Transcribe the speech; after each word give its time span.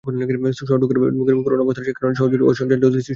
শহরে 0.03 0.17
ঢোকার 0.19 0.37
মুখে 0.39 1.31
সড়কের 1.31 1.45
করুণ 1.45 1.59
অবস্থার 1.61 1.85
কারণে 1.97 2.15
শহরজুড়েই 2.15 2.47
অসহনীয় 2.47 2.71
যানজটের 2.73 2.93
সৃষ্টি 2.95 2.99
হচ্ছে। 2.99 3.09